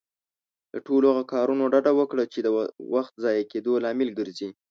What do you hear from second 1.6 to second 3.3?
ډډه وکړه، چې د وخت